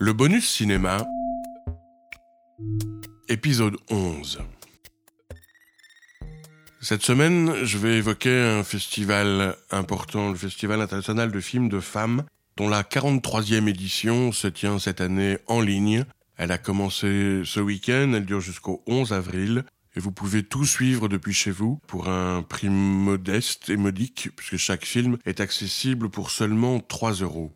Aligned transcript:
Le 0.00 0.12
bonus 0.12 0.48
cinéma, 0.48 1.06
épisode 3.28 3.76
11. 3.90 4.40
Cette 6.80 7.02
semaine, 7.02 7.64
je 7.64 7.78
vais 7.78 7.96
évoquer 7.98 8.36
un 8.40 8.64
festival 8.64 9.56
important, 9.70 10.30
le 10.30 10.36
Festival 10.36 10.80
international 10.80 11.30
de 11.30 11.40
films 11.40 11.68
de 11.68 11.80
femmes, 11.80 12.24
dont 12.56 12.68
la 12.68 12.82
43e 12.82 13.68
édition 13.68 14.32
se 14.32 14.48
tient 14.48 14.78
cette 14.78 15.00
année 15.00 15.38
en 15.46 15.60
ligne. 15.60 16.04
Elle 16.36 16.52
a 16.52 16.58
commencé 16.58 17.42
ce 17.44 17.60
week-end, 17.60 18.12
elle 18.14 18.26
dure 18.26 18.40
jusqu'au 18.40 18.82
11 18.86 19.12
avril, 19.12 19.64
et 19.96 20.00
vous 20.00 20.12
pouvez 20.12 20.42
tout 20.42 20.64
suivre 20.64 21.08
depuis 21.08 21.34
chez 21.34 21.52
vous 21.52 21.78
pour 21.86 22.08
un 22.08 22.42
prix 22.42 22.68
modeste 22.68 23.70
et 23.70 23.76
modique, 23.76 24.30
puisque 24.36 24.56
chaque 24.56 24.84
film 24.84 25.18
est 25.24 25.40
accessible 25.40 26.10
pour 26.10 26.30
seulement 26.30 26.80
3 26.80 27.12
euros. 27.12 27.52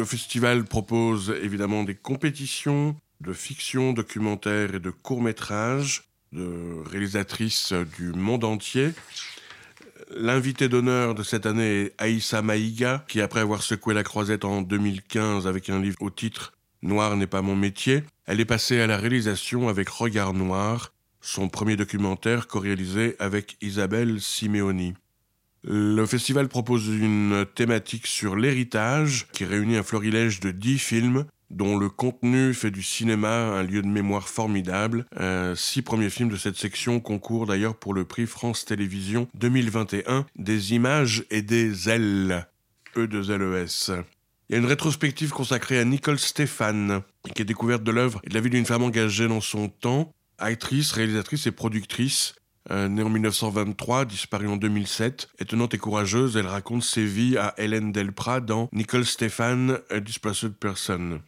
Le 0.00 0.06
festival 0.06 0.64
propose 0.64 1.36
évidemment 1.42 1.84
des 1.84 1.94
compétitions 1.94 2.96
de 3.20 3.34
fiction, 3.34 3.92
documentaire 3.92 4.74
et 4.74 4.80
de 4.80 4.88
courts-métrages 4.88 6.04
de 6.32 6.82
réalisatrices 6.86 7.74
du 7.98 8.14
monde 8.14 8.44
entier. 8.44 8.92
L'invité 10.08 10.70
d'honneur 10.70 11.14
de 11.14 11.22
cette 11.22 11.44
année 11.44 11.82
est 11.82 11.94
Aïssa 11.98 12.40
Maïga, 12.40 13.04
qui 13.08 13.20
après 13.20 13.40
avoir 13.40 13.62
secoué 13.62 13.92
la 13.92 14.02
croisette 14.02 14.46
en 14.46 14.62
2015 14.62 15.46
avec 15.46 15.68
un 15.68 15.82
livre 15.82 15.98
au 16.00 16.08
titre 16.08 16.54
Noir 16.80 17.14
n'est 17.18 17.26
pas 17.26 17.42
mon 17.42 17.54
métier, 17.54 18.02
elle 18.24 18.40
est 18.40 18.46
passée 18.46 18.80
à 18.80 18.86
la 18.86 18.96
réalisation 18.96 19.68
avec 19.68 19.90
Regard 19.90 20.32
Noir, 20.32 20.94
son 21.20 21.50
premier 21.50 21.76
documentaire 21.76 22.46
co-réalisé 22.46 23.16
avec 23.18 23.58
Isabelle 23.60 24.18
Simeoni. 24.18 24.94
Le 25.62 26.06
festival 26.06 26.48
propose 26.48 26.88
une 26.88 27.44
thématique 27.54 28.06
sur 28.06 28.36
l'héritage 28.36 29.26
qui 29.32 29.44
réunit 29.44 29.76
un 29.76 29.82
florilège 29.82 30.40
de 30.40 30.50
dix 30.50 30.78
films 30.78 31.26
dont 31.50 31.76
le 31.76 31.88
contenu 31.88 32.54
fait 32.54 32.70
du 32.70 32.82
cinéma 32.82 33.58
un 33.58 33.62
lieu 33.62 33.82
de 33.82 33.88
mémoire 33.88 34.28
formidable. 34.28 35.04
Euh, 35.18 35.54
six 35.54 35.82
premiers 35.82 36.10
films 36.10 36.28
de 36.30 36.36
cette 36.36 36.56
section 36.56 37.00
concourent 37.00 37.46
d'ailleurs 37.46 37.74
pour 37.74 37.92
le 37.92 38.04
prix 38.04 38.26
France 38.26 38.64
Télévisions 38.64 39.28
2021 39.34 40.26
des 40.36 40.74
images 40.74 41.24
et 41.30 41.42
des 41.42 41.88
ailes. 41.88 42.46
E 42.96 43.06
de 43.06 43.18
LES. 43.18 44.02
Il 44.48 44.54
y 44.54 44.56
a 44.56 44.58
une 44.58 44.66
rétrospective 44.66 45.30
consacrée 45.30 45.78
à 45.78 45.84
Nicole 45.84 46.18
Stéphane, 46.18 47.02
qui 47.36 47.42
est 47.42 47.44
découverte 47.44 47.84
de 47.84 47.92
l'œuvre 47.92 48.20
et 48.24 48.28
de 48.28 48.34
la 48.34 48.40
vie 48.40 48.50
d'une 48.50 48.66
femme 48.66 48.82
engagée 48.82 49.28
dans 49.28 49.40
son 49.40 49.68
temps, 49.68 50.12
actrice, 50.38 50.90
réalisatrice 50.90 51.46
et 51.46 51.52
productrice. 51.52 52.34
Euh, 52.70 52.88
née 52.88 53.02
en 53.02 53.08
1923, 53.08 54.04
disparue 54.04 54.46
en 54.46 54.56
2007, 54.56 55.28
étonnante 55.40 55.74
et 55.74 55.78
courageuse, 55.78 56.36
elle 56.36 56.46
raconte 56.46 56.84
ses 56.84 57.04
vies 57.04 57.36
à 57.36 57.52
Hélène 57.58 57.90
Delprat 57.90 58.40
dans 58.40 58.68
Nicole 58.72 59.04
Stéphane, 59.04 59.80
A 59.90 59.98
Displaced 59.98 60.52
Person. 60.54 61.20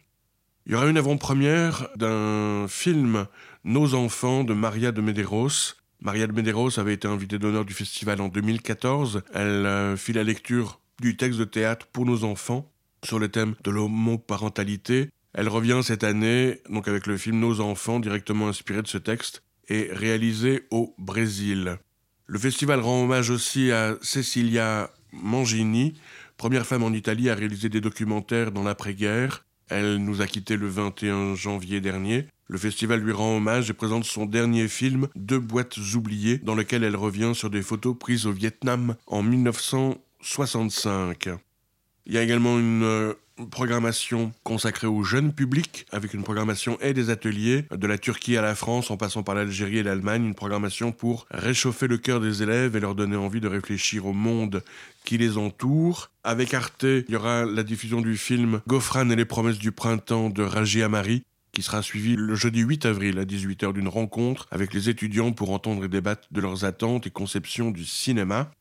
Il 0.65 0.71
y 0.71 0.75
aura 0.75 0.87
une 0.87 0.97
avant-première 0.97 1.89
d'un 1.97 2.67
film 2.69 3.25
Nos 3.65 3.93
enfants 3.93 4.45
de 4.45 4.53
Maria 4.53 4.93
de 4.93 5.01
Medeiros. 5.01 5.75
Maria 5.99 6.27
de 6.27 6.31
Medeiros 6.31 6.79
avait 6.79 6.93
été 6.93 7.09
invitée 7.09 7.39
d'honneur 7.39 7.65
du 7.65 7.73
festival 7.73 8.21
en 8.21 8.29
2014. 8.29 9.23
Elle 9.33 9.65
euh, 9.65 9.97
fit 9.97 10.13
la 10.13 10.23
lecture 10.23 10.79
du 11.01 11.17
texte 11.17 11.39
de 11.39 11.43
théâtre 11.43 11.87
pour 11.91 12.05
nos 12.05 12.23
enfants 12.23 12.71
sur 13.03 13.19
le 13.19 13.27
thème 13.27 13.55
de 13.65 13.71
l'homoparentalité. 13.71 15.09
Elle 15.33 15.49
revient 15.49 15.81
cette 15.83 16.05
année 16.05 16.61
donc 16.69 16.87
avec 16.87 17.05
le 17.05 17.17
film 17.17 17.39
Nos 17.39 17.59
enfants, 17.59 17.99
directement 17.99 18.47
inspiré 18.47 18.81
de 18.81 18.87
ce 18.87 18.97
texte, 18.97 19.43
et 19.69 19.89
réalisé 19.91 20.63
au 20.71 20.95
Brésil. 20.97 21.77
Le 22.25 22.39
festival 22.39 22.79
rend 22.79 23.03
hommage 23.03 23.29
aussi 23.29 23.71
à 23.71 23.95
Cecilia 24.01 24.89
Mangini, 25.11 25.93
première 26.37 26.65
femme 26.65 26.83
en 26.83 26.91
Italie 26.91 27.29
à 27.29 27.35
réaliser 27.35 27.69
des 27.69 27.81
documentaires 27.81 28.51
dans 28.51 28.63
l'après-guerre. 28.63 29.45
Elle 29.69 29.97
nous 29.97 30.21
a 30.21 30.27
quittés 30.27 30.57
le 30.57 30.67
21 30.67 31.35
janvier 31.35 31.81
dernier. 31.81 32.25
Le 32.47 32.57
festival 32.57 32.99
lui 32.99 33.11
rend 33.11 33.37
hommage 33.37 33.69
et 33.69 33.73
présente 33.73 34.05
son 34.05 34.25
dernier 34.25 34.67
film, 34.67 35.07
Deux 35.15 35.39
boîtes 35.39 35.77
oubliées, 35.95 36.39
dans 36.39 36.55
lequel 36.55 36.83
elle 36.83 36.95
revient 36.95 37.33
sur 37.33 37.49
des 37.49 37.61
photos 37.61 37.97
prises 37.97 38.25
au 38.25 38.31
Vietnam 38.31 38.95
en 39.07 39.23
1965. 39.23 41.29
Il 42.05 42.13
y 42.13 42.17
a 42.17 42.21
également 42.21 42.59
une 42.59 42.83
euh, 42.83 43.13
programmation 43.49 44.31
consacrée 44.43 44.87
au 44.87 45.03
jeune 45.03 45.33
public, 45.33 45.85
avec 45.91 46.13
une 46.13 46.23
programmation 46.23 46.77
et 46.81 46.93
des 46.93 47.09
ateliers, 47.09 47.65
de 47.71 47.87
la 47.87 47.97
Turquie 47.97 48.37
à 48.37 48.41
la 48.41 48.55
France, 48.55 48.91
en 48.91 48.97
passant 48.97 49.23
par 49.23 49.35
l'Algérie 49.35 49.77
et 49.77 49.83
l'Allemagne, 49.83 50.25
une 50.25 50.35
programmation 50.35 50.91
pour 50.91 51.25
réchauffer 51.31 51.87
le 51.87 51.97
cœur 51.97 52.19
des 52.19 52.43
élèves 52.43 52.75
et 52.75 52.79
leur 52.79 52.95
donner 52.95 53.15
envie 53.15 53.39
de 53.39 53.47
réfléchir 53.47 54.05
au 54.05 54.13
monde 54.13 54.63
qui 55.05 55.17
les 55.17 55.37
entoure. 55.37 56.11
Avec 56.23 56.53
Arte, 56.53 56.83
il 56.83 57.09
y 57.09 57.15
aura 57.15 57.45
la 57.45 57.63
diffusion 57.63 58.01
du 58.01 58.17
film 58.17 58.61
Gofran 58.67 59.09
et 59.09 59.15
les 59.15 59.25
promesses 59.25 59.59
du 59.59 59.71
printemps 59.71 60.29
de 60.29 60.43
Raji 60.43 60.83
Amari, 60.83 61.23
qui 61.53 61.61
sera 61.61 61.81
suivi 61.81 62.15
le 62.15 62.35
jeudi 62.35 62.61
8 62.61 62.85
avril 62.85 63.19
à 63.19 63.25
18h 63.25 63.73
d'une 63.73 63.87
rencontre 63.87 64.47
avec 64.51 64.73
les 64.73 64.89
étudiants 64.89 65.31
pour 65.31 65.51
entendre 65.51 65.85
et 65.85 65.87
débattre 65.87 66.27
de 66.31 66.41
leurs 66.41 66.65
attentes 66.65 67.07
et 67.07 67.11
conceptions 67.11 67.71
du 67.71 67.85
cinéma. 67.85 68.51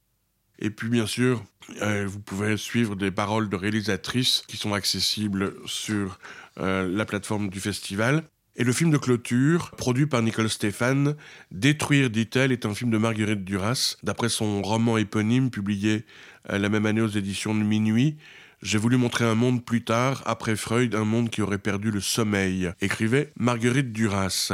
Et 0.58 0.70
puis 0.70 0.88
bien 0.88 1.06
sûr, 1.06 1.42
euh, 1.80 2.06
vous 2.06 2.20
pouvez 2.20 2.56
suivre 2.56 2.96
des 2.96 3.10
paroles 3.10 3.48
de 3.48 3.56
réalisatrices 3.56 4.44
qui 4.46 4.56
sont 4.56 4.74
accessibles 4.74 5.54
sur 5.66 6.18
euh, 6.60 6.88
la 6.88 7.04
plateforme 7.04 7.48
du 7.48 7.60
festival. 7.60 8.24
Et 8.56 8.64
le 8.64 8.72
film 8.72 8.90
de 8.90 8.98
clôture, 8.98 9.70
produit 9.72 10.06
par 10.06 10.20
Nicole 10.20 10.50
Stéphane, 10.50 11.16
Détruire, 11.50 12.10
dit-elle, 12.10 12.52
est 12.52 12.66
un 12.66 12.74
film 12.74 12.90
de 12.90 12.98
Marguerite 12.98 13.44
Duras, 13.44 13.96
d'après 14.02 14.28
son 14.28 14.60
roman 14.60 14.98
éponyme 14.98 15.50
publié 15.50 16.04
euh, 16.50 16.58
la 16.58 16.68
même 16.68 16.84
année 16.84 17.00
aux 17.00 17.08
éditions 17.08 17.54
de 17.54 17.62
Minuit. 17.62 18.18
J'ai 18.60 18.78
voulu 18.78 18.98
montrer 18.98 19.24
un 19.24 19.34
monde 19.34 19.64
plus 19.64 19.82
tard, 19.82 20.22
après 20.26 20.54
Freud, 20.54 20.94
un 20.94 21.04
monde 21.04 21.30
qui 21.30 21.40
aurait 21.40 21.58
perdu 21.58 21.90
le 21.90 22.00
sommeil, 22.00 22.70
écrivait 22.80 23.32
Marguerite 23.36 23.92
Duras. 23.92 24.52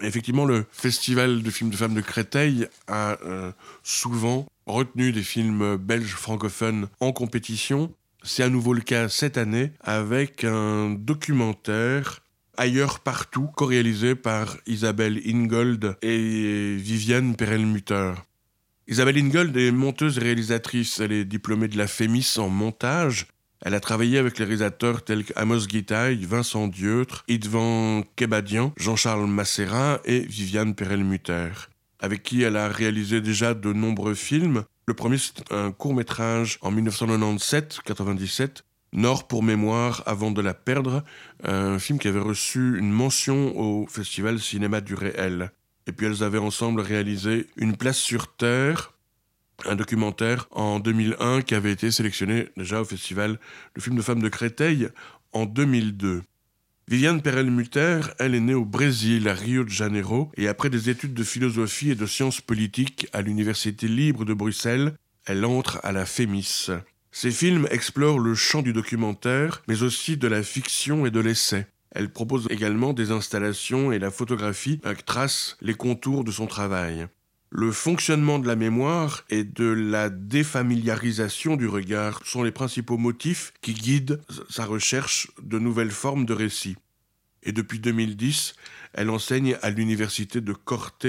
Effectivement, 0.00 0.44
le 0.44 0.64
festival 0.70 1.42
de 1.42 1.50
films 1.50 1.70
de 1.70 1.76
femmes 1.76 1.94
de 1.94 2.00
Créteil 2.00 2.68
a 2.86 3.18
souvent 3.82 4.46
retenu 4.68 5.12
des 5.12 5.22
films 5.22 5.76
belges 5.76 6.14
francophones 6.14 6.88
en 7.00 7.12
compétition. 7.12 7.92
C'est 8.22 8.42
à 8.42 8.48
nouveau 8.48 8.74
le 8.74 8.80
cas 8.80 9.08
cette 9.08 9.38
année 9.38 9.72
avec 9.80 10.44
un 10.44 10.90
documentaire 10.90 12.20
Ailleurs 12.60 12.98
partout, 12.98 13.48
co-réalisé 13.54 14.16
par 14.16 14.56
Isabelle 14.66 15.22
Ingold 15.24 15.96
et 16.02 16.74
Viviane 16.76 17.36
Perelmutter. 17.36 18.14
Isabelle 18.88 19.16
Ingold 19.16 19.56
est 19.56 19.70
monteuse 19.70 20.18
et 20.18 20.22
réalisatrice. 20.22 20.98
Elle 20.98 21.12
est 21.12 21.24
diplômée 21.24 21.68
de 21.68 21.78
la 21.78 21.86
FEMIS 21.86 22.34
en 22.38 22.48
montage. 22.48 23.28
Elle 23.60 23.74
a 23.74 23.80
travaillé 23.80 24.18
avec 24.18 24.40
les 24.40 24.44
réalisateurs 24.44 25.04
tels 25.04 25.24
qu'Amos 25.24 25.68
Guitaille, 25.68 26.24
Vincent 26.24 26.66
Dieutre, 26.66 27.24
Idvan 27.28 28.02
Kebadian, 28.16 28.72
Jean-Charles 28.76 29.28
Masséra 29.28 30.00
et 30.04 30.18
Viviane 30.18 30.74
Perelmutter 30.74 31.50
avec 32.00 32.22
qui 32.22 32.42
elle 32.42 32.56
a 32.56 32.68
réalisé 32.68 33.20
déjà 33.20 33.54
de 33.54 33.72
nombreux 33.72 34.14
films. 34.14 34.64
Le 34.86 34.94
premier, 34.94 35.18
c'est 35.18 35.52
un 35.52 35.72
court 35.72 35.94
métrage 35.94 36.58
en 36.62 36.72
1997-97, 36.72 38.62
Nord 38.92 39.28
pour 39.28 39.42
mémoire 39.42 40.02
avant 40.06 40.30
de 40.30 40.40
la 40.40 40.54
perdre, 40.54 41.04
un 41.44 41.78
film 41.78 41.98
qui 41.98 42.08
avait 42.08 42.20
reçu 42.20 42.78
une 42.78 42.90
mention 42.90 43.58
au 43.58 43.86
Festival 43.86 44.38
Cinéma 44.38 44.80
du 44.80 44.94
Réel. 44.94 45.50
Et 45.86 45.92
puis 45.92 46.06
elles 46.06 46.22
avaient 46.22 46.38
ensemble 46.38 46.80
réalisé 46.80 47.46
Une 47.56 47.76
place 47.76 47.98
sur 47.98 48.34
Terre, 48.36 48.94
un 49.66 49.74
documentaire 49.74 50.48
en 50.52 50.80
2001 50.80 51.42
qui 51.42 51.54
avait 51.54 51.72
été 51.72 51.90
sélectionné 51.90 52.48
déjà 52.56 52.80
au 52.80 52.84
Festival 52.84 53.38
de 53.74 53.80
film 53.80 53.96
de 53.96 54.02
femmes 54.02 54.22
de 54.22 54.28
Créteil 54.28 54.88
en 55.32 55.46
2002. 55.46 56.22
Viviane 56.88 57.20
Perelmutter, 57.20 58.00
elle 58.18 58.34
est 58.34 58.40
née 58.40 58.54
au 58.54 58.64
Brésil, 58.64 59.28
à 59.28 59.34
Rio 59.34 59.62
de 59.62 59.68
Janeiro, 59.68 60.30
et 60.38 60.48
après 60.48 60.70
des 60.70 60.88
études 60.88 61.12
de 61.12 61.22
philosophie 61.22 61.90
et 61.90 61.94
de 61.94 62.06
sciences 62.06 62.40
politiques 62.40 63.08
à 63.12 63.20
l'Université 63.20 63.86
libre 63.86 64.24
de 64.24 64.32
Bruxelles, 64.32 64.94
elle 65.26 65.44
entre 65.44 65.80
à 65.82 65.92
la 65.92 66.06
FEMIS. 66.06 66.70
Ses 67.12 67.30
films 67.30 67.68
explorent 67.70 68.18
le 68.18 68.34
champ 68.34 68.62
du 68.62 68.72
documentaire, 68.72 69.62
mais 69.68 69.82
aussi 69.82 70.16
de 70.16 70.28
la 70.28 70.42
fiction 70.42 71.04
et 71.04 71.10
de 71.10 71.20
l'essai. 71.20 71.66
Elle 71.90 72.10
propose 72.10 72.46
également 72.48 72.94
des 72.94 73.10
installations 73.10 73.92
et 73.92 73.98
la 73.98 74.10
photographie 74.10 74.80
qui 74.80 75.04
trace 75.04 75.58
les 75.60 75.74
contours 75.74 76.24
de 76.24 76.30
son 76.30 76.46
travail. 76.46 77.06
Le 77.50 77.72
fonctionnement 77.72 78.38
de 78.38 78.46
la 78.46 78.56
mémoire 78.56 79.24
et 79.30 79.42
de 79.42 79.64
la 79.64 80.10
défamiliarisation 80.10 81.56
du 81.56 81.66
regard 81.66 82.20
sont 82.26 82.42
les 82.42 82.52
principaux 82.52 82.98
motifs 82.98 83.54
qui 83.62 83.72
guident 83.72 84.20
sa 84.50 84.66
recherche 84.66 85.30
de 85.42 85.58
nouvelles 85.58 85.90
formes 85.90 86.26
de 86.26 86.34
récits. 86.34 86.76
Et 87.42 87.52
depuis 87.52 87.78
2010, 87.78 88.54
elle 88.92 89.08
enseigne 89.08 89.56
à 89.62 89.70
l'université 89.70 90.42
de 90.42 90.52
Corte 90.52 91.06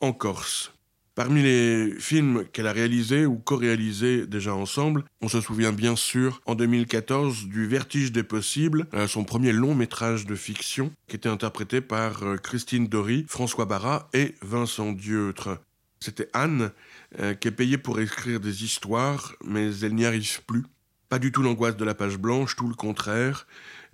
en 0.00 0.12
Corse. 0.12 0.72
Parmi 1.14 1.42
les 1.42 1.94
films 1.98 2.44
qu'elle 2.52 2.68
a 2.68 2.72
réalisés 2.72 3.26
ou 3.26 3.38
co-réalisés 3.38 4.26
déjà 4.26 4.54
ensemble, 4.54 5.04
on 5.20 5.28
se 5.28 5.40
souvient 5.40 5.72
bien 5.72 5.96
sûr 5.96 6.40
en 6.46 6.54
2014 6.54 7.46
du 7.46 7.66
Vertige 7.66 8.12
des 8.12 8.22
possibles, 8.22 8.86
euh, 8.94 9.08
son 9.08 9.24
premier 9.24 9.50
long 9.52 9.74
métrage 9.74 10.26
de 10.26 10.36
fiction 10.36 10.92
qui 11.08 11.16
était 11.16 11.28
interprété 11.28 11.80
par 11.80 12.22
euh, 12.22 12.36
Christine 12.36 12.86
Dory, 12.86 13.26
François 13.28 13.64
Barra 13.64 14.08
et 14.12 14.36
Vincent 14.42 14.92
Dieutre. 14.92 15.58
C'était 16.00 16.28
Anne 16.32 16.70
euh, 17.18 17.34
qui 17.34 17.48
est 17.48 17.52
payée 17.52 17.78
pour 17.78 18.00
écrire 18.00 18.40
des 18.40 18.64
histoires, 18.64 19.34
mais 19.44 19.76
elle 19.80 19.94
n'y 19.94 20.06
arrive 20.06 20.44
plus. 20.44 20.64
Pas 21.08 21.18
du 21.18 21.32
tout 21.32 21.42
l'angoisse 21.42 21.76
de 21.76 21.84
la 21.84 21.94
page 21.94 22.18
blanche, 22.18 22.54
tout 22.54 22.68
le 22.68 22.74
contraire. 22.74 23.46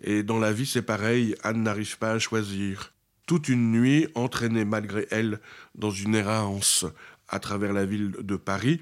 Et 0.03 0.23
dans 0.23 0.39
la 0.39 0.53
vie, 0.53 0.67
c'est 0.67 0.83
pareil, 0.83 1.35
Anne 1.43 1.63
n'arrive 1.63 1.99
pas 1.99 2.13
à 2.13 2.19
choisir. 2.19 2.93
Toute 3.27 3.49
une 3.49 3.71
nuit, 3.71 4.09
entraînée 4.15 4.65
malgré 4.65 5.07
elle 5.11 5.41
dans 5.75 5.91
une 5.91 6.15
errance 6.15 6.85
à 7.29 7.39
travers 7.39 7.73
la 7.73 7.87
ville 7.87 8.17
de 8.21 8.37
Paris, 8.37 8.81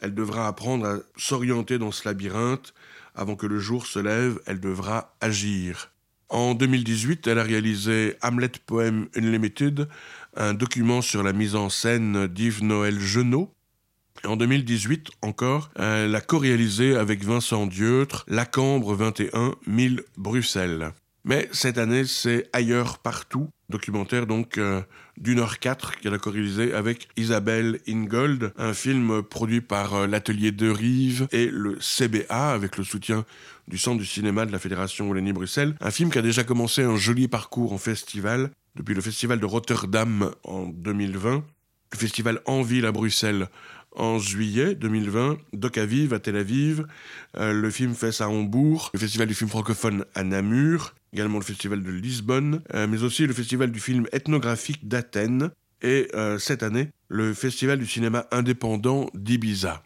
elle 0.00 0.14
devra 0.14 0.48
apprendre 0.48 0.86
à 0.86 0.98
s'orienter 1.16 1.78
dans 1.78 1.92
ce 1.92 2.08
labyrinthe. 2.08 2.74
Avant 3.14 3.36
que 3.36 3.46
le 3.46 3.60
jour 3.60 3.86
se 3.86 4.00
lève, 4.00 4.40
elle 4.46 4.58
devra 4.58 5.14
agir. 5.20 5.93
En 6.28 6.54
2018, 6.54 7.26
elle 7.26 7.38
a 7.38 7.42
réalisé 7.42 8.16
Hamlet 8.22 8.52
Poem 8.66 9.08
Unlimited, 9.16 9.88
un 10.36 10.54
document 10.54 11.02
sur 11.02 11.22
la 11.22 11.32
mise 11.32 11.54
en 11.54 11.68
scène 11.68 12.26
d'Yves 12.26 12.64
Noël 12.64 12.98
Genot. 12.98 13.52
En 14.24 14.36
2018 14.36 15.10
encore, 15.22 15.70
elle 15.76 16.14
a 16.14 16.20
co-réalisé 16.20 16.96
avec 16.96 17.24
Vincent 17.24 17.66
Dieutre 17.66 18.24
La 18.26 18.46
Cambre 18.46 18.94
21 18.94 19.54
1000 19.66 20.02
Bruxelles. 20.16 20.92
Mais 21.24 21.48
cette 21.52 21.78
année, 21.78 22.04
c'est 22.04 22.48
Ailleurs 22.52 22.98
partout, 22.98 23.48
documentaire 23.68 24.26
donc 24.26 24.58
euh, 24.58 24.82
d'une 25.16 25.38
heure 25.38 25.58
quatre 25.58 25.98
qu'elle 25.98 26.14
a 26.14 26.18
co-réalisé 26.18 26.74
avec 26.74 27.08
Isabelle 27.16 27.80
Ingold, 27.88 28.52
un 28.56 28.74
film 28.74 29.22
produit 29.22 29.60
par 29.60 29.94
euh, 29.94 30.06
l'Atelier 30.06 30.52
de 30.52 30.68
Rive 30.68 31.28
et 31.32 31.46
le 31.46 31.78
CBA 31.80 32.52
avec 32.52 32.76
le 32.76 32.84
soutien 32.84 33.24
du 33.68 33.78
Centre 33.78 33.98
du 33.98 34.06
cinéma 34.06 34.46
de 34.46 34.52
la 34.52 34.58
Fédération 34.58 35.08
Wallonie-Bruxelles. 35.08 35.74
Un 35.80 35.90
film 35.90 36.10
qui 36.10 36.18
a 36.18 36.22
déjà 36.22 36.44
commencé 36.44 36.82
un 36.82 36.96
joli 36.96 37.28
parcours 37.28 37.72
en 37.72 37.78
festival, 37.78 38.50
depuis 38.74 38.94
le 38.94 39.00
festival 39.00 39.40
de 39.40 39.46
Rotterdam 39.46 40.32
en 40.44 40.66
2020, 40.66 41.44
le 41.92 41.98
festival 41.98 42.40
En 42.46 42.62
Ville 42.62 42.86
à 42.86 42.92
Bruxelles 42.92 43.48
en 43.96 44.18
juillet 44.18 44.74
2020, 44.74 45.38
Doc 45.52 45.78
Aviv 45.78 46.12
à 46.12 46.18
Tel 46.18 46.36
Aviv, 46.36 46.84
euh, 47.36 47.52
le 47.52 47.70
film 47.70 47.94
Fesse 47.94 48.20
à 48.20 48.28
Hambourg, 48.28 48.90
le 48.92 48.98
festival 48.98 49.28
du 49.28 49.34
film 49.34 49.48
francophone 49.48 50.04
à 50.14 50.24
Namur, 50.24 50.94
également 51.14 51.38
le 51.38 51.44
festival 51.44 51.82
de 51.82 51.90
Lisbonne, 51.90 52.62
euh, 52.74 52.86
mais 52.88 53.02
aussi 53.04 53.26
le 53.26 53.32
festival 53.32 53.70
du 53.70 53.78
film 53.78 54.06
ethnographique 54.12 54.88
d'Athènes, 54.88 55.50
et 55.80 56.08
euh, 56.14 56.38
cette 56.38 56.62
année, 56.62 56.88
le 57.08 57.34
festival 57.34 57.78
du 57.78 57.86
cinéma 57.86 58.26
indépendant 58.32 59.06
d'Ibiza. 59.14 59.82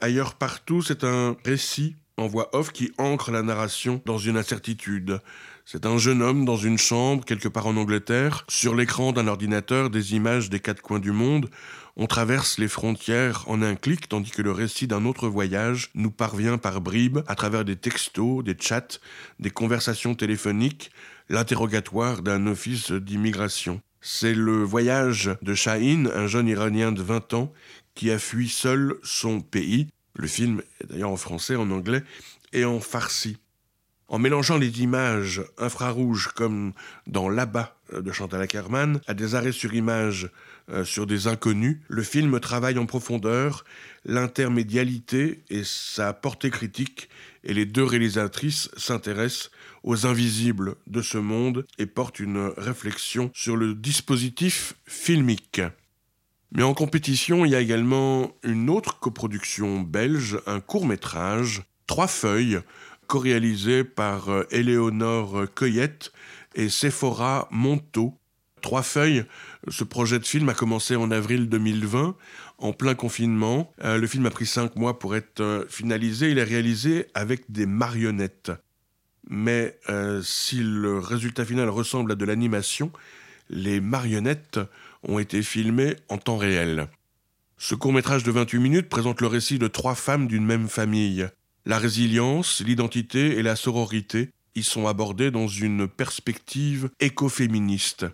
Ailleurs 0.00 0.34
partout, 0.34 0.82
c'est 0.82 1.02
un 1.02 1.36
récit 1.44 1.96
en 2.16 2.28
voix 2.28 2.50
off 2.52 2.72
qui 2.72 2.92
ancre 2.98 3.30
la 3.32 3.42
narration 3.42 4.00
dans 4.04 4.18
une 4.18 4.36
incertitude. 4.36 5.20
C'est 5.64 5.84
un 5.84 5.98
jeune 5.98 6.22
homme 6.22 6.44
dans 6.44 6.56
une 6.56 6.78
chambre, 6.78 7.24
quelque 7.24 7.48
part 7.48 7.66
en 7.66 7.76
Angleterre, 7.76 8.44
sur 8.48 8.74
l'écran 8.74 9.12
d'un 9.12 9.26
ordinateur 9.26 9.90
des 9.90 10.14
images 10.14 10.48
des 10.48 10.60
quatre 10.60 10.80
coins 10.80 11.00
du 11.00 11.12
monde. 11.12 11.50
On 11.98 12.06
traverse 12.06 12.58
les 12.58 12.68
frontières 12.68 13.44
en 13.48 13.60
un 13.60 13.74
clic, 13.74 14.08
tandis 14.08 14.30
que 14.30 14.42
le 14.42 14.52
récit 14.52 14.86
d'un 14.86 15.04
autre 15.04 15.28
voyage 15.28 15.90
nous 15.94 16.10
parvient 16.10 16.56
par 16.56 16.80
bribes 16.80 17.18
à 17.26 17.34
travers 17.34 17.64
des 17.64 17.76
textos, 17.76 18.44
des 18.44 18.56
chats, 18.58 19.00
des 19.40 19.50
conversations 19.50 20.14
téléphoniques, 20.14 20.90
l'interrogatoire 21.28 22.22
d'un 22.22 22.46
office 22.46 22.92
d'immigration. 22.92 23.82
C'est 24.00 24.34
le 24.34 24.62
voyage 24.62 25.30
de 25.42 25.54
Shahin, 25.54 26.06
un 26.14 26.28
jeune 26.28 26.48
Iranien 26.48 26.92
de 26.92 27.02
20 27.02 27.34
ans, 27.34 27.52
qui 27.94 28.10
a 28.12 28.18
fui 28.18 28.48
seul 28.48 28.94
son 29.02 29.40
pays 29.40 29.88
le 30.18 30.26
film 30.26 30.62
est 30.80 30.86
d'ailleurs 30.86 31.10
en 31.10 31.16
français, 31.16 31.54
en 31.54 31.70
anglais 31.70 32.02
et 32.52 32.64
en 32.64 32.80
farsi. 32.80 33.38
En 34.08 34.18
mélangeant 34.18 34.58
les 34.58 34.82
images 34.82 35.42
infrarouges 35.58 36.28
comme 36.28 36.72
dans 37.06 37.28
Là-bas 37.28 37.77
de 37.92 38.12
Chantal 38.12 38.42
Ackerman 38.42 39.00
à 39.06 39.14
des 39.14 39.34
arrêts 39.34 39.52
sur 39.52 39.74
image 39.74 40.30
euh, 40.70 40.84
sur 40.84 41.06
des 41.06 41.26
inconnus, 41.26 41.78
le 41.88 42.02
film 42.02 42.38
travaille 42.40 42.78
en 42.78 42.86
profondeur 42.86 43.64
l'intermédialité 44.04 45.42
et 45.50 45.62
sa 45.64 46.12
portée 46.12 46.50
critique 46.50 47.08
et 47.44 47.54
les 47.54 47.64
deux 47.64 47.84
réalisatrices 47.84 48.68
s'intéressent 48.76 49.50
aux 49.82 50.06
invisibles 50.06 50.74
de 50.86 51.02
ce 51.02 51.18
monde 51.18 51.66
et 51.78 51.86
portent 51.86 52.20
une 52.20 52.52
réflexion 52.56 53.30
sur 53.34 53.56
le 53.56 53.74
dispositif 53.74 54.74
filmique. 54.86 55.62
Mais 56.52 56.62
en 56.62 56.74
compétition, 56.74 57.44
il 57.44 57.52
y 57.52 57.54
a 57.54 57.60
également 57.60 58.32
une 58.42 58.70
autre 58.70 58.98
coproduction 58.98 59.80
belge, 59.80 60.38
un 60.46 60.60
court 60.60 60.86
métrage, 60.86 61.62
Trois 61.88 62.06
feuilles, 62.06 62.60
co-réalisé 63.06 63.82
par 63.82 64.28
euh, 64.28 64.46
Éléonore 64.50 65.46
Cueillette 65.54 66.12
et 66.58 66.68
Sephora 66.68 67.48
Monteau. 67.50 68.18
Trois 68.60 68.82
feuilles, 68.82 69.24
ce 69.68 69.84
projet 69.84 70.18
de 70.18 70.26
film 70.26 70.48
a 70.48 70.54
commencé 70.54 70.96
en 70.96 71.12
avril 71.12 71.48
2020, 71.48 72.16
en 72.58 72.72
plein 72.72 72.94
confinement. 72.96 73.72
Euh, 73.84 73.98
le 73.98 74.06
film 74.08 74.26
a 74.26 74.30
pris 74.30 74.46
cinq 74.46 74.74
mois 74.74 74.98
pour 74.98 75.14
être 75.14 75.40
euh, 75.40 75.64
finalisé. 75.68 76.30
Il 76.32 76.38
est 76.38 76.44
réalisé 76.44 77.06
avec 77.14 77.50
des 77.50 77.66
marionnettes. 77.66 78.50
Mais 79.30 79.78
si 80.22 80.62
le 80.62 80.98
résultat 80.98 81.44
final 81.44 81.68
ressemble 81.68 82.12
à 82.12 82.14
de 82.14 82.24
l'animation, 82.24 82.90
les 83.50 83.78
marionnettes 83.78 84.58
ont 85.02 85.18
été 85.18 85.42
filmés 85.42 85.96
en 86.08 86.16
temps 86.16 86.38
réel. 86.38 86.88
Ce 87.58 87.74
court 87.74 87.92
métrage 87.92 88.22
de 88.22 88.30
28 88.30 88.58
minutes 88.58 88.88
présente 88.88 89.20
le 89.20 89.26
récit 89.26 89.58
de 89.58 89.68
trois 89.68 89.94
femmes 89.94 90.28
d'une 90.28 90.46
même 90.46 90.68
famille. 90.68 91.28
La 91.66 91.78
résilience, 91.78 92.62
l'identité 92.64 93.36
et 93.36 93.42
la 93.42 93.54
sororité 93.54 94.30
y 94.58 94.62
sont 94.62 94.86
abordées 94.86 95.30
dans 95.30 95.48
une 95.48 95.88
perspective 95.88 96.90
écoféministe. 97.00 98.06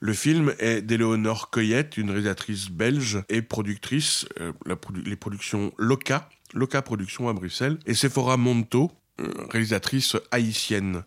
Le 0.00 0.12
film 0.12 0.54
est 0.60 0.80
d'Éléonore 0.82 1.50
Coyette, 1.50 1.96
une 1.96 2.10
réalisatrice 2.10 2.70
belge 2.70 3.22
et 3.28 3.42
productrice, 3.42 4.26
euh, 4.40 4.52
les 5.04 5.16
productions 5.16 5.72
Loca, 5.76 6.28
Loca 6.54 6.82
Productions 6.82 7.28
à 7.28 7.32
Bruxelles, 7.32 7.78
et 7.84 7.94
Sephora 7.94 8.36
Monto, 8.36 8.92
euh, 9.20 9.32
réalisatrice 9.50 10.16
haïtienne. 10.30 11.02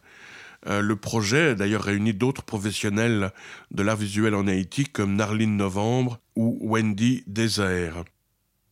Euh, 0.67 0.81
le 0.81 0.95
projet 0.95 1.49
a 1.49 1.55
d'ailleurs 1.55 1.83
réuni 1.83 2.13
d'autres 2.13 2.43
professionnels 2.43 3.31
de 3.71 3.81
l'art 3.81 3.95
visuel 3.95 4.35
en 4.35 4.47
Haïti 4.47 4.83
comme 4.83 5.15
Narline 5.15 5.55
Novembre 5.55 6.19
ou 6.35 6.57
Wendy 6.61 7.23
Désert. 7.27 8.03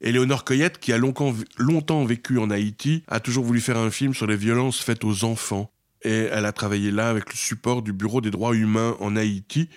Éléonore 0.01 0.46
Coyette, 0.46 0.80
qui 0.80 0.94
a 0.94 0.98
longtemps, 0.98 2.06
vécu 2.06 2.38
en 2.38 2.50
Haïti, 2.50 3.04
a 3.07 3.19
toujours 3.19 3.44
voulu 3.44 3.60
faire 3.60 3.78
un 3.78 3.92
film 3.92 4.13
sur 4.13 4.28
les 4.28 4.38
violences 4.38 4.80
faites 4.80 5.04
aux 5.04 5.24
enfants. 5.24 5.72
Et 6.04 6.30
elle 6.31 6.46
a 6.46 6.51
travaillé 6.51 6.92
là 6.92 7.10
avec 7.10 7.30
le 7.30 7.36
support 7.36 7.81
du 7.81 7.94
Bureau 7.94 8.22
des 8.22 8.31
droits 8.31 8.56
humains 8.56 8.96
en 9.00 9.16
Haïti. 9.16 9.69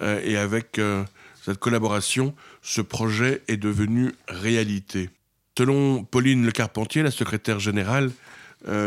Euh, 0.00 0.20
et 0.24 0.36
avec 0.36 0.78
euh, 0.78 1.04
cette 1.42 1.58
collaboration, 1.58 2.34
ce 2.62 2.80
projet 2.80 3.42
est 3.48 3.56
devenu 3.56 4.12
réalité. 4.28 5.10
Selon 5.56 6.04
Pauline 6.04 6.44
Le 6.46 6.52
Carpentier, 6.52 7.02
la 7.02 7.10
secrétaire 7.10 7.60
générale 7.60 8.10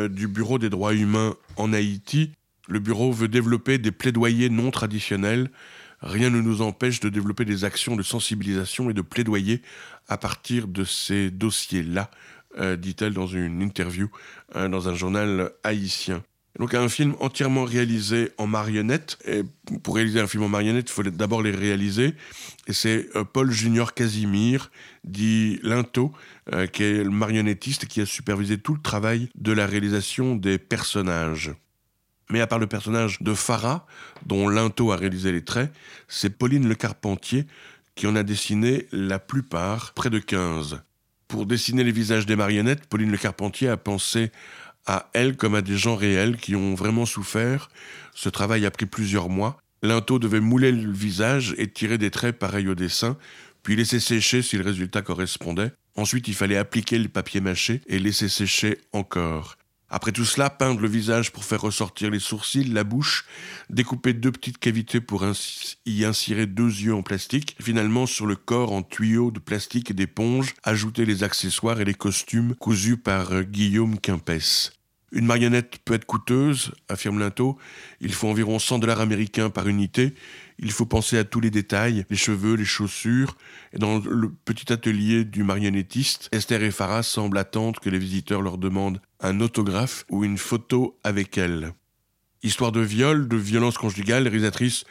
du 0.09 0.27
Bureau 0.27 0.59
des 0.59 0.69
droits 0.69 0.93
humains 0.93 1.35
en 1.55 1.73
Haïti, 1.73 2.31
le 2.67 2.79
bureau 2.79 3.11
veut 3.11 3.27
développer 3.27 3.77
des 3.77 3.91
plaidoyers 3.91 4.49
non 4.49 4.71
traditionnels. 4.71 5.49
Rien 6.01 6.29
ne 6.29 6.41
nous 6.41 6.61
empêche 6.61 6.99
de 6.99 7.09
développer 7.09 7.45
des 7.45 7.65
actions 7.65 7.95
de 7.95 8.03
sensibilisation 8.03 8.89
et 8.89 8.93
de 8.93 9.01
plaidoyer 9.01 9.61
à 10.07 10.17
partir 10.17 10.67
de 10.67 10.83
ces 10.83 11.29
dossiers-là, 11.31 12.09
euh, 12.57 12.75
dit-elle 12.75 13.13
dans 13.13 13.27
une 13.27 13.61
interview 13.61 14.09
euh, 14.55 14.67
dans 14.67 14.89
un 14.89 14.95
journal 14.95 15.51
haïtien. 15.63 16.23
Donc 16.59 16.75
un 16.75 16.87
film 16.87 17.15
entièrement 17.19 17.63
réalisé 17.63 18.31
en 18.37 18.45
marionnette. 18.45 19.17
Et 19.25 19.43
pour 19.81 19.95
réaliser 19.95 20.19
un 20.19 20.27
film 20.27 20.43
en 20.43 20.49
marionnette, 20.49 20.89
il 20.89 20.93
faut 20.93 21.03
d'abord 21.03 21.41
les 21.41 21.51
réaliser. 21.51 22.13
Et 22.67 22.73
c'est 22.73 23.09
euh, 23.15 23.23
Paul 23.23 23.51
Junior 23.51 23.93
Casimir, 23.93 24.71
dit 25.03 25.59
Linto, 25.63 26.11
qui 26.73 26.83
est 26.83 27.03
le 27.03 27.09
marionnettiste 27.09 27.85
qui 27.85 28.01
a 28.01 28.05
supervisé 28.05 28.57
tout 28.57 28.73
le 28.73 28.81
travail 28.81 29.29
de 29.35 29.53
la 29.53 29.65
réalisation 29.65 30.35
des 30.35 30.57
personnages. 30.57 31.53
Mais 32.29 32.41
à 32.41 32.47
part 32.47 32.59
le 32.59 32.67
personnage 32.67 33.21
de 33.21 33.33
Farah, 33.33 33.85
dont 34.25 34.49
Linto 34.49 34.91
a 34.91 34.97
réalisé 34.97 35.31
les 35.31 35.43
traits, 35.43 35.71
c'est 36.07 36.31
Pauline 36.31 36.67
Le 36.67 36.75
Carpentier 36.75 37.45
qui 37.95 38.07
en 38.07 38.15
a 38.15 38.23
dessiné 38.23 38.87
la 38.91 39.19
plupart, 39.19 39.93
près 39.93 40.09
de 40.09 40.19
15. 40.19 40.81
Pour 41.27 41.45
dessiner 41.45 41.83
les 41.83 41.91
visages 41.91 42.25
des 42.25 42.35
marionnettes, 42.35 42.85
Pauline 42.87 43.11
Le 43.11 43.17
Carpentier 43.17 43.69
a 43.69 43.77
pensé 43.77 44.31
à 44.85 45.09
elle 45.13 45.35
comme 45.35 45.55
à 45.55 45.61
des 45.61 45.77
gens 45.77 45.95
réels 45.95 46.37
qui 46.37 46.55
ont 46.55 46.75
vraiment 46.75 47.05
souffert. 47.05 47.69
Ce 48.13 48.29
travail 48.29 48.65
a 48.65 48.71
pris 48.71 48.85
plusieurs 48.85 49.29
mois. 49.29 49.57
Linto 49.81 50.19
devait 50.19 50.39
mouler 50.39 50.71
le 50.71 50.91
visage 50.91 51.55
et 51.57 51.69
tirer 51.69 51.97
des 51.97 52.11
traits 52.11 52.37
pareils 52.37 52.67
au 52.67 52.75
dessin, 52.75 53.17
puis 53.63 53.75
laisser 53.75 53.99
sécher 53.99 54.41
si 54.41 54.57
le 54.57 54.63
résultat 54.63 55.01
correspondait. 55.01 55.71
Ensuite, 55.95 56.27
il 56.27 56.33
fallait 56.33 56.57
appliquer 56.57 56.97
le 56.97 57.09
papier 57.09 57.41
mâché 57.41 57.81
et 57.87 57.99
laisser 57.99 58.29
sécher 58.29 58.79
encore. 58.93 59.57
Après 59.95 60.11
tout 60.11 60.25
cela, 60.25 60.49
peindre 60.49 60.81
le 60.81 60.87
visage 60.87 61.31
pour 61.31 61.45
faire 61.45 61.61
ressortir 61.61 62.09
les 62.09 62.17
sourcils, 62.17 62.63
la 62.63 62.83
bouche, 62.83 63.25
découper 63.69 64.13
deux 64.13 64.31
petites 64.31 64.57
cavités 64.57 64.99
pour 64.99 65.23
y 65.85 66.03
insérer 66.03 66.47
deux 66.47 66.67
yeux 66.67 66.95
en 66.95 67.03
plastique, 67.03 67.55
finalement 67.61 68.07
sur 68.07 68.25
le 68.25 68.35
corps 68.35 68.71
en 68.71 68.81
tuyaux 68.81 69.29
de 69.29 69.37
plastique 69.37 69.91
et 69.91 69.93
d'éponge, 69.93 70.55
ajouter 70.63 71.05
les 71.05 71.23
accessoires 71.23 71.79
et 71.79 71.85
les 71.85 71.93
costumes 71.93 72.55
cousus 72.55 72.97
par 72.97 73.33
euh, 73.33 73.43
Guillaume 73.43 73.99
Quimpès. 73.99 74.71
Une 75.11 75.27
marionnette 75.27 75.77
peut 75.85 75.93
être 75.93 76.05
coûteuse, 76.05 76.71
affirme 76.89 77.19
Linto. 77.19 77.59
Il 78.01 78.13
faut 78.13 78.27
environ 78.27 78.57
100 78.57 78.79
dollars 78.79 78.99
américains 78.99 79.51
par 79.51 79.67
unité. 79.67 80.15
Il 80.59 80.71
faut 80.71 80.85
penser 80.85 81.17
à 81.17 81.23
tous 81.23 81.39
les 81.39 81.51
détails, 81.51 82.05
les 82.09 82.15
cheveux, 82.15 82.55
les 82.55 82.65
chaussures. 82.65 83.37
Et 83.73 83.79
dans 83.79 83.99
le 83.99 84.29
petit 84.45 84.71
atelier 84.71 85.25
du 85.25 85.43
marionnettiste, 85.43 86.29
Esther 86.31 86.63
et 86.63 86.71
Farah 86.71 87.03
semblent 87.03 87.37
attendre 87.37 87.79
que 87.79 87.89
les 87.89 87.99
visiteurs 87.99 88.41
leur 88.41 88.57
demandent 88.57 89.01
un 89.19 89.39
autographe 89.39 90.05
ou 90.09 90.23
une 90.23 90.37
photo 90.37 90.97
avec 91.03 91.37
elle. 91.37 91.73
Histoire 92.45 92.73
de 92.73 92.81
viol, 92.81 93.29
de 93.29 93.37
violence 93.37 93.77
conjugale, 93.77 94.23
les 94.23 94.29
réalisatrices 94.29 94.83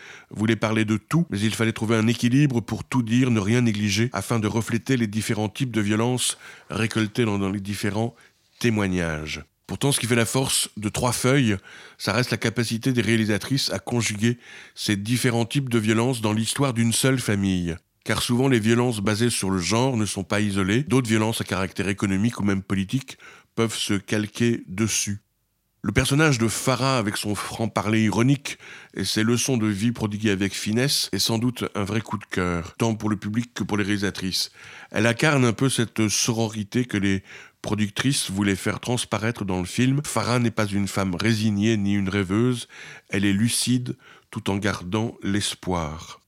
parler 0.56 0.86
de 0.86 0.96
tout, 0.96 1.26
mais 1.28 1.38
il 1.38 1.54
fallait 1.54 1.72
trouver 1.72 1.96
un 1.96 2.06
équilibre 2.06 2.62
pour 2.62 2.82
tout 2.82 3.02
dire, 3.02 3.30
ne 3.30 3.40
rien 3.40 3.60
négliger, 3.60 4.08
afin 4.14 4.38
de 4.38 4.48
refléter 4.48 4.96
les 4.96 5.06
différents 5.06 5.50
types 5.50 5.70
de 5.70 5.82
violences 5.82 6.38
récoltées 6.70 7.26
dans 7.26 7.50
les 7.50 7.60
différents 7.60 8.14
témoignages. 8.58 9.44
Pourtant, 9.72 9.90
ce 9.90 10.00
qui 10.00 10.06
fait 10.06 10.14
la 10.14 10.26
force 10.26 10.68
de 10.76 10.90
trois 10.90 11.12
feuilles, 11.12 11.56
ça 11.96 12.12
reste 12.12 12.30
la 12.30 12.36
capacité 12.36 12.92
des 12.92 13.00
réalisatrices 13.00 13.72
à 13.72 13.78
conjuguer 13.78 14.36
ces 14.74 14.96
différents 14.96 15.46
types 15.46 15.70
de 15.70 15.78
violences 15.78 16.20
dans 16.20 16.34
l'histoire 16.34 16.74
d'une 16.74 16.92
seule 16.92 17.18
famille. 17.18 17.74
Car 18.04 18.20
souvent, 18.22 18.48
les 18.48 18.60
violences 18.60 19.00
basées 19.00 19.30
sur 19.30 19.48
le 19.48 19.60
genre 19.60 19.96
ne 19.96 20.04
sont 20.04 20.24
pas 20.24 20.42
isolées, 20.42 20.82
d'autres 20.82 21.08
violences 21.08 21.40
à 21.40 21.44
caractère 21.44 21.88
économique 21.88 22.38
ou 22.38 22.42
même 22.42 22.62
politique 22.62 23.16
peuvent 23.54 23.74
se 23.74 23.94
calquer 23.94 24.62
dessus. 24.66 25.22
Le 25.84 25.90
personnage 25.90 26.38
de 26.38 26.46
Farah, 26.46 26.98
avec 26.98 27.16
son 27.16 27.34
franc-parler 27.34 28.04
ironique 28.04 28.56
et 28.94 29.02
ses 29.04 29.24
leçons 29.24 29.56
de 29.56 29.66
vie 29.66 29.90
prodiguées 29.90 30.30
avec 30.30 30.54
finesse, 30.54 31.08
est 31.10 31.18
sans 31.18 31.38
doute 31.38 31.64
un 31.74 31.82
vrai 31.82 32.00
coup 32.00 32.18
de 32.18 32.24
cœur, 32.24 32.76
tant 32.78 32.94
pour 32.94 33.10
le 33.10 33.16
public 33.16 33.52
que 33.52 33.64
pour 33.64 33.76
les 33.76 33.82
réalisatrices. 33.82 34.52
Elle 34.92 35.08
incarne 35.08 35.44
un 35.44 35.52
peu 35.52 35.68
cette 35.68 36.06
sororité 36.06 36.84
que 36.84 36.98
les 36.98 37.24
productrices 37.62 38.30
voulaient 38.30 38.54
faire 38.54 38.78
transparaître 38.78 39.44
dans 39.44 39.58
le 39.58 39.64
film. 39.64 40.02
Farah 40.04 40.38
n'est 40.38 40.52
pas 40.52 40.66
une 40.66 40.86
femme 40.86 41.16
résignée 41.16 41.76
ni 41.76 41.94
une 41.94 42.08
rêveuse, 42.08 42.68
elle 43.08 43.24
est 43.24 43.32
lucide 43.32 43.96
tout 44.30 44.50
en 44.50 44.58
gardant 44.58 45.16
l'espoir. 45.24 46.21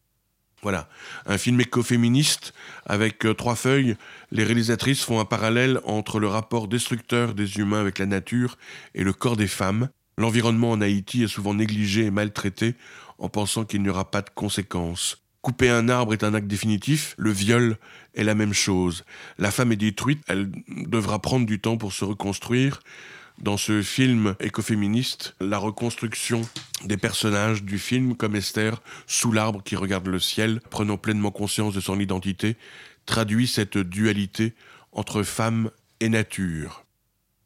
Voilà, 0.65 0.89
un 1.27 1.37
film 1.37 1.61
écoféministe 1.61 2.55
avec 2.87 3.27
euh, 3.27 3.35
trois 3.35 3.55
feuilles. 3.55 3.97
Les 4.31 4.45
réalisatrices 4.45 5.05
font 5.05 5.21
un 5.21 5.27
parallèle 5.27 5.79
entre 5.85 6.19
le 6.19 6.27
rapport 6.27 6.69
destructeur 6.69 7.35
des 7.35 7.59
humains 7.59 7.81
avec 7.81 7.99
la 7.99 8.07
nature 8.07 8.57
et 8.95 9.05
le 9.05 9.13
corps 9.13 9.37
des 9.37 9.47
femmes. 9.47 9.91
L'environnement 10.17 10.71
en 10.71 10.81
Haïti 10.81 11.23
est 11.23 11.29
souvent 11.29 11.53
négligé 11.53 12.07
et 12.07 12.11
maltraité 12.11 12.77
en 13.19 13.29
pensant 13.29 13.67
qu'il 13.67 13.83
n'y 13.83 13.91
aura 13.91 14.11
pas 14.11 14.23
de 14.23 14.31
conséquences. 14.35 15.23
Couper 15.43 15.69
un 15.69 15.91
arbre 15.91 16.15
est 16.15 16.25
un 16.25 16.33
acte 16.33 16.47
définitif, 16.47 17.15
le 17.19 17.31
viol 17.31 17.77
est 18.15 18.25
la 18.25 18.35
même 18.35 18.55
chose. 18.55 19.05
La 19.37 19.51
femme 19.51 19.71
est 19.71 19.77
détruite, 19.77 20.23
elle 20.29 20.51
devra 20.67 21.21
prendre 21.21 21.45
du 21.45 21.61
temps 21.61 21.77
pour 21.77 21.93
se 21.93 22.07
reconstruire. 22.07 22.81
Dans 23.39 23.57
ce 23.57 23.83
film 23.83 24.37
écoféministe, 24.41 25.35
la 25.41 25.59
reconstruction 25.59 26.43
des 26.85 26.97
personnages 26.97 27.63
du 27.63 27.79
film, 27.79 28.17
comme 28.17 28.37
Esther, 28.37 28.81
sous 29.07 29.33
l'arbre 29.33 29.63
qui 29.63 29.77
regarde 29.77 30.07
le 30.07 30.21
ciel, 30.21 30.61
prenant 30.71 30.97
pleinement 30.97 31.31
conscience 31.31 31.75
de 31.75 31.81
son 31.81 31.99
identité, 31.99 32.57
traduit 33.07 33.47
cette 33.47 33.77
dualité 33.77 34.55
entre 34.93 35.23
femme 35.23 35.71
et 36.01 36.09
nature. 36.09 36.85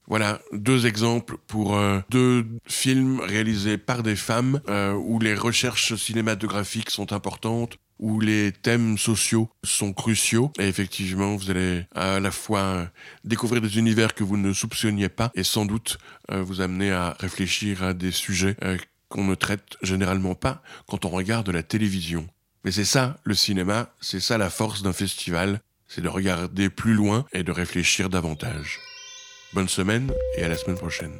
Voilà 0.06 0.40
deux 0.52 0.86
exemples 0.86 1.36
pour 1.46 1.76
euh, 1.76 2.00
deux 2.08 2.46
films 2.66 3.20
réalisés 3.20 3.76
par 3.76 4.02
des 4.02 4.16
femmes 4.16 4.60
euh, 4.68 4.92
où 4.92 5.18
les 5.18 5.34
recherches 5.34 5.94
cinématographiques 5.96 6.90
sont 6.90 7.12
importantes, 7.12 7.78
où 7.98 8.20
les 8.20 8.52
thèmes 8.52 8.98
sociaux 8.98 9.48
sont 9.64 9.92
cruciaux. 9.92 10.52
Et 10.58 10.68
effectivement, 10.68 11.36
vous 11.36 11.50
allez 11.50 11.86
à 11.94 12.20
la 12.20 12.30
fois 12.30 12.88
découvrir 13.24 13.60
des 13.60 13.78
univers 13.78 14.14
que 14.14 14.24
vous 14.24 14.36
ne 14.36 14.52
soupçonniez 14.52 15.08
pas 15.08 15.30
et 15.34 15.42
sans 15.44 15.66
doute 15.66 15.98
euh, 16.30 16.42
vous 16.42 16.60
amener 16.60 16.90
à 16.90 17.16
réfléchir 17.18 17.82
à 17.82 17.94
des 17.94 18.12
sujets 18.12 18.56
euh, 18.62 18.76
qu'on 19.08 19.24
ne 19.24 19.34
traite 19.34 19.76
généralement 19.82 20.34
pas 20.34 20.62
quand 20.86 21.04
on 21.04 21.10
regarde 21.10 21.48
la 21.50 21.62
télévision. 21.62 22.28
Mais 22.64 22.72
c'est 22.72 22.84
ça 22.84 23.18
le 23.24 23.34
cinéma, 23.34 23.90
c'est 24.00 24.20
ça 24.20 24.38
la 24.38 24.50
force 24.50 24.82
d'un 24.82 24.92
festival, 24.92 25.60
c'est 25.86 26.02
de 26.02 26.08
regarder 26.08 26.68
plus 26.68 26.94
loin 26.94 27.24
et 27.32 27.42
de 27.42 27.52
réfléchir 27.52 28.10
davantage. 28.10 28.78
Bonne 29.54 29.68
semaine 29.68 30.12
et 30.36 30.44
à 30.44 30.48
la 30.48 30.56
semaine 30.56 30.76
prochaine. 30.76 31.18